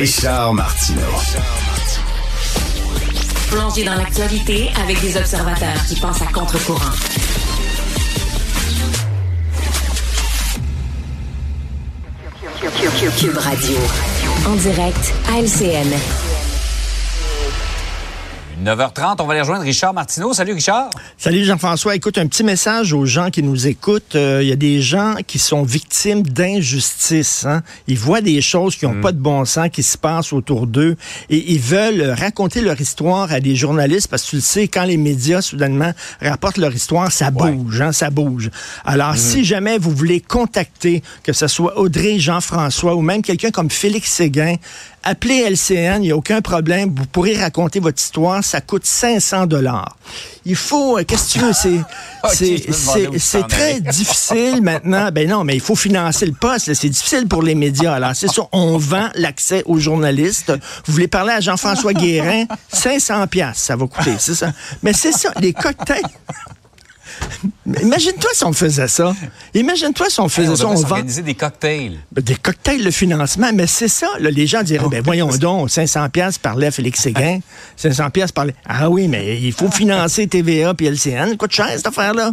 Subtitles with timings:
[0.00, 1.02] Richard Martineau.
[3.50, 6.90] Plongé dans l'actualité avec des observateurs qui pensent à contre-courant.
[13.18, 13.76] Cube Radio.
[14.46, 15.92] En direct à LCN.
[18.64, 20.32] 9h30, on va aller rejoindre Richard Martineau.
[20.32, 20.88] Salut Richard.
[21.18, 21.94] Salut Jean-François.
[21.96, 24.14] Écoute, un petit message aux gens qui nous écoutent.
[24.16, 27.44] Euh, il y a des gens qui sont victimes d'injustice.
[27.44, 27.62] Hein?
[27.88, 29.00] Ils voient des choses qui n'ont Mm.
[29.02, 30.96] pas de bon sens qui se passent autour d'eux
[31.28, 34.84] et ils veulent raconter leur histoire à des journalistes parce que tu le sais, quand
[34.84, 35.92] les médias soudainement
[36.22, 37.52] rapportent leur histoire, ça Ouais.
[37.52, 38.50] bouge, hein, ça bouge.
[38.86, 39.18] Alors, Mm-hmm.
[39.18, 44.10] si jamais vous voulez contacter, que ce soit Audrey, Jean-François ou même quelqu'un comme Félix
[44.10, 44.54] Séguin,
[45.02, 46.94] appelez LCN, il n'y a aucun problème.
[46.96, 48.42] Vous pourrez raconter votre histoire.
[48.42, 49.96] Ça coûte 500 dollars.
[50.46, 51.52] Il faut, euh, qu'est-ce que tu veux,
[53.18, 55.10] c'est, très difficile maintenant.
[55.12, 56.72] Ben non, mais il faut financer le poste.
[56.74, 57.94] C'est difficile pour les médias.
[57.94, 58.42] Alors, c'est ça.
[58.52, 60.52] On vend l'accès aux journalistes.
[60.86, 62.44] Vous voulez parler à Jean-François Guérin?
[62.72, 64.52] 500 pièces ça va coûter, c'est ça.
[64.82, 66.02] Mais c'est ça, les cocktails.
[67.82, 69.14] Imagine-toi si on faisait ça.
[69.54, 70.66] Imagine-toi si on faisait on ça.
[70.66, 71.98] On vend des cocktails.
[72.12, 74.08] ben, des cocktails de financement, mais c'est ça.
[74.18, 77.40] là, les gens diraient, ben voyons donc, 500 pièces parlait à Félix Séguin,
[77.76, 78.54] 500 pièces parlait.
[78.68, 82.32] Ah oui, mais il faut financer TVA puis LCN, coûte cher cette affaire-là.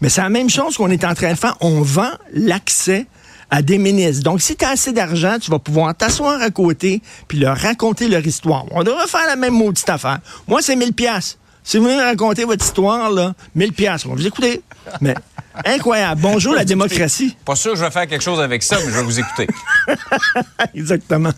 [0.00, 1.56] Mais c'est la même chose qu'on est en train de faire.
[1.60, 3.06] On vend l'accès
[3.50, 4.22] à des ministres.
[4.24, 8.08] Donc, si tu as assez d'argent, tu vas pouvoir t'asseoir à côté puis leur raconter
[8.08, 8.64] leur histoire.
[8.70, 10.18] On devrait faire la même maudite affaire.
[10.48, 11.38] Moi, c'est 1000 pièces.
[11.64, 14.62] Si vous voulez raconter votre histoire, là, 1000 pièces, on va vous écouter.
[15.00, 15.14] Mais
[15.64, 16.20] incroyable.
[16.20, 17.36] Bonjour la démocratie.
[17.44, 19.46] Pas sûr que je vais faire quelque chose avec ça, mais je vais vous écouter.
[20.74, 21.30] Exactement.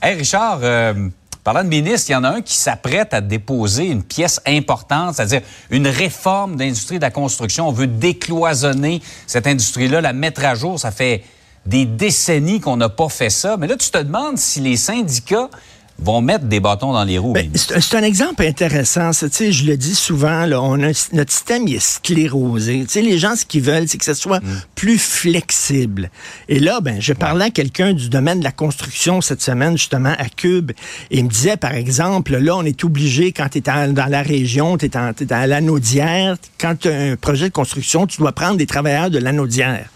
[0.00, 1.08] Hey Richard, euh,
[1.42, 5.16] parlant de ministre, il y en a un qui s'apprête à déposer une pièce importante,
[5.16, 7.68] c'est-à-dire une réforme d'industrie de la construction.
[7.68, 10.78] On veut décloisonner cette industrie-là, la mettre à jour.
[10.78, 11.24] Ça fait
[11.66, 13.56] des décennies qu'on n'a pas fait ça.
[13.56, 15.50] Mais là, tu te demandes si les syndicats
[15.98, 17.32] vont mettre des bâtons dans les roues.
[17.32, 19.12] Ben, c'est un exemple intéressant.
[19.12, 19.28] ça.
[19.28, 22.84] Tu sais, je le dis souvent, là, on a, notre système il est sclérosé.
[22.84, 24.40] Tu sais, les gens, ce qu'ils veulent, c'est que ce soit
[24.74, 26.10] plus flexible.
[26.48, 30.14] Et là, ben, je parlais à quelqu'un du domaine de la construction cette semaine, justement,
[30.18, 30.72] à Cube,
[31.10, 34.22] et il me disait, par exemple, là, on est obligé, quand tu es dans la
[34.22, 38.56] région, tu es, à l'anaudière, quand tu as un projet de construction, tu dois prendre
[38.56, 39.88] des travailleurs de l'anaudière.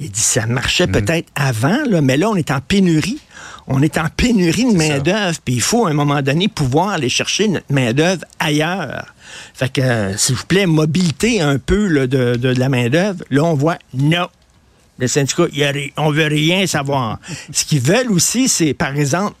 [0.00, 3.18] Il dit, ça marchait peut-être avant, là, mais là, on est en pénurie.
[3.70, 7.08] On est en pénurie de main-d'œuvre, puis il faut à un moment donné pouvoir aller
[7.10, 9.14] chercher notre main-d'œuvre ailleurs.
[9.54, 13.22] Fait que, euh, s'il vous plaît, mobilité un peu là, de, de- de la main-d'œuvre.
[13.30, 14.28] Là, on voit non.
[14.98, 17.18] Les syndicats, il y a on veut rien savoir.
[17.52, 19.34] Ce qu'ils veulent aussi, c'est, par exemple,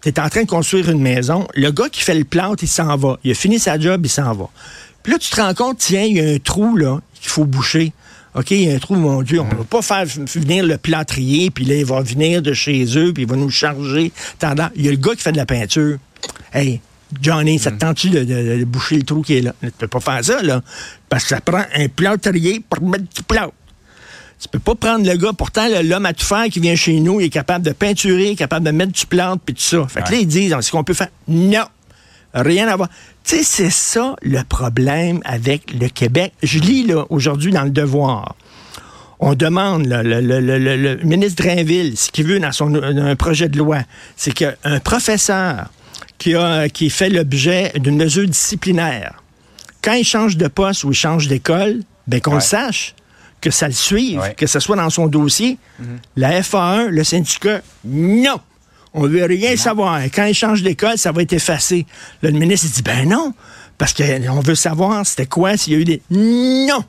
[0.00, 2.68] tu es en train de construire une maison, le gars qui fait le plâtre, il
[2.68, 3.18] s'en va.
[3.24, 4.48] Il a fini sa job, il s'en va.
[5.02, 7.44] Puis là, tu te rends compte, tiens, il y a un trou là qu'il faut
[7.44, 7.92] boucher.
[8.34, 10.78] OK, il y a un trou, mon Dieu, on ne va pas faire venir le
[10.78, 14.12] plâtrier, puis là, il va venir de chez eux, puis il va nous charger.
[14.38, 15.98] Tendant, il y a le gars qui fait de la peinture.
[16.52, 16.80] Hey,
[17.20, 19.52] Johnny, ça te tente-tu de, de- de boucher le trou qui est là?
[19.62, 20.62] Tu peux pas faire ça, là.
[21.08, 23.52] Parce que ça prend un plâtrier pour mettre du plâtre.
[24.40, 27.20] Tu peux pas prendre le gars, pourtant, l'homme à tout faire qui vient chez nous,
[27.20, 29.86] il est capable de peinturer, il est capable de mettre du plâtre, puis tout ça.
[29.88, 31.08] Fait que là, ils disent, est-ce qu'on peut faire?
[31.28, 31.64] Non!
[32.34, 32.88] Rien à voir.
[33.24, 36.32] Tu sais, c'est ça le problème avec le Québec.
[36.42, 38.36] Je lis, là, aujourd'hui, dans le Devoir.
[39.18, 42.74] On demande, là, le, le- le- le- le ministre Drainville, ce qu'il veut dans son
[42.74, 43.80] un projet de loi,
[44.16, 45.66] c'est qu'un professeur
[46.18, 49.22] qui, a, qui fait l'objet d'une mesure disciplinaire,
[49.82, 52.36] quand il change de poste ou il change d'école, ben qu'on Ouais.
[52.36, 52.94] le sache,
[53.42, 54.34] que ça le suive, Ouais.
[54.34, 55.58] que ce soit dans son dossier.
[56.16, 58.40] La FA1, le syndicat, non.
[58.92, 60.02] On veut rien savoir.
[60.14, 61.86] Quand il change d'école, ça va être effacé.
[62.22, 63.32] Là, le ministre dit, ben non,
[63.78, 66.02] parce qu'on veut savoir c'était quoi, s'il y a eu des...
[66.10, 66.84] Non!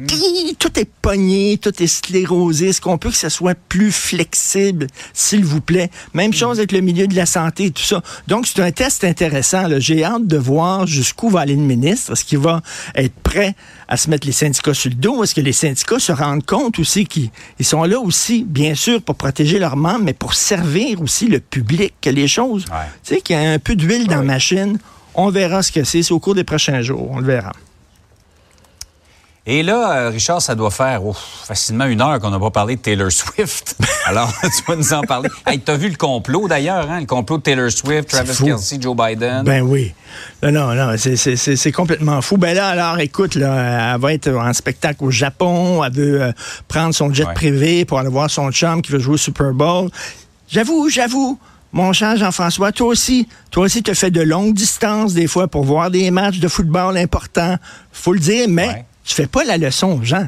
[0.00, 2.68] Hi, Tout est pogné, tout est sclérosé.
[2.70, 5.90] Est-ce qu'on peut que ça soit plus flexible, s'il vous plaît?
[6.14, 8.00] Même chose avec le milieu de la santé et tout ça.
[8.26, 9.66] Donc, c'est un test intéressant.
[9.78, 12.12] J'ai hâte de voir jusqu'où va aller le ministre.
[12.12, 12.62] Est-ce qu'il va
[12.94, 13.54] être prêt
[13.86, 15.22] à se mettre les syndicats sur le dos?
[15.24, 19.02] Est-ce que les syndicats se rendent compte aussi qu'ils ils sont là aussi, bien sûr,
[19.02, 22.86] pour protéger leurs membres, mais pour servir aussi le public, que les choses, Ouais.
[23.04, 24.78] tu sais, qu'il y a un peu d'huile dans la machine.
[25.14, 26.02] On verra ce que c'est.
[26.02, 27.10] C'est au cours des prochains jours.
[27.10, 27.52] On le verra.
[29.44, 31.16] Et là, euh, Richard, ça doit faire ouf,
[31.46, 33.76] facilement une heure qu'on n'a pas parlé de Taylor Swift.
[34.06, 35.28] Alors, tu vas nous en parler.
[35.44, 37.00] Hey, t'as vu le complot d'ailleurs, hein?
[37.00, 38.36] Le complot de Taylor Swift, Travis.
[38.36, 39.42] Kelsey, Joe Biden?
[39.42, 39.92] Ben oui.
[40.44, 42.36] Non, non, non, c'est- complètement fou.
[42.36, 45.82] Ben là, alors, écoute, là, elle va être en spectacle au Japon.
[45.82, 46.32] Elle veut euh,
[46.68, 47.34] prendre son jet Ouais.
[47.34, 49.90] privé pour aller voir son chum qui veut jouer au Super Bowl.
[50.48, 51.36] J'avoue, j'avoue.
[51.72, 55.64] Mon cher Jean-François, toi aussi, toi aussi, tu fais de longues distances des fois pour
[55.64, 57.56] voir des matchs de football importants.
[57.92, 58.84] Faut le dire, mais Ouais.
[59.04, 60.26] Tu fais pas la leçon aux gens.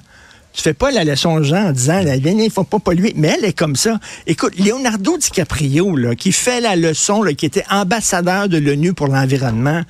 [0.53, 3.13] Tu fais pas la leçon aux gens en disant, il ne faut pas polluer.
[3.17, 3.99] Mais elle est comme ça.
[4.29, 9.09] Écoute, Leonardo DiCaprio, là, qui fait la leçon, là, qui était ambassadeur de l'ONU pour
[9.09, 9.83] l'environnement,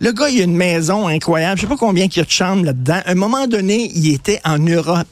[0.00, 1.56] le gars, il a une maison incroyable.
[1.56, 3.00] Je sais pas combien il y a de chambres là-dedans.
[3.06, 5.06] À un moment donné, il était en Europe.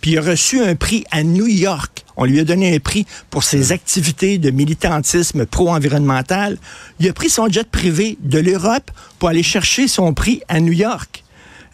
[0.00, 2.04] Puis il a reçu un prix à New York.
[2.16, 6.56] On lui a donné un prix pour ses activités de militantisme pro-environnemental.
[6.98, 10.72] Il a pris son jet privé de l'Europe pour aller chercher son prix à New
[10.72, 11.19] York.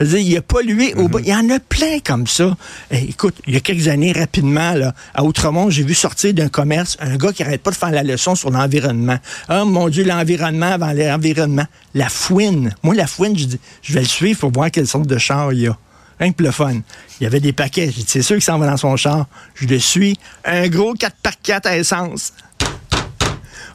[0.00, 1.20] Il a pollué au bas.
[1.22, 2.56] Il y en a plein comme ça.
[2.90, 6.48] Eh, écoute, il y a quelques années, rapidement, là, à Outremont, j'ai vu sortir d'un
[6.48, 9.18] commerce un gars qui arrête pas de faire la leçon sur l'environnement.
[9.48, 11.66] Oh mon Dieu, l'environnement avant l'environnement.
[11.94, 12.74] La fouine.
[12.82, 15.52] Moi, la fouine, je dis, je vais le suivre pour voir quelle sorte de char
[15.52, 15.76] il y a.
[16.18, 16.80] Rien que le fun.
[17.20, 17.86] Il y avait des paquets.
[17.86, 19.26] J'ai dit, c'est sûr qu'il s'en va dans son char.
[19.54, 20.18] Je le suis.
[20.44, 22.32] Un gros 4x4 à essence.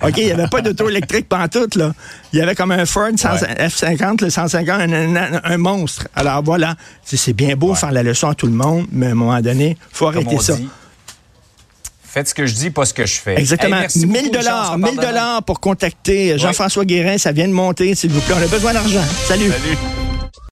[0.03, 1.94] OK, il n'y avait pas d'auto électrique pantoute, là.
[2.33, 4.81] Il y avait comme un Ford F50, le 150,
[5.44, 6.07] un, monstre.
[6.15, 9.15] Alors voilà, c'est bien beau faire la leçon à tout le monde, mais à un
[9.15, 10.56] moment donné, il faut arrêter ça.
[12.03, 13.39] faites ce que je dis, pas ce que je fais.
[13.39, 13.81] Exactement.
[13.95, 17.18] 1000 dollars, 1000 dollars pour contacter Jean-François Guérin.
[17.18, 18.36] Ça vient de monter, s'il vous plaît.
[18.39, 19.04] On a besoin d'argent.
[19.27, 19.51] Salut.
[19.51, 20.00] Salut.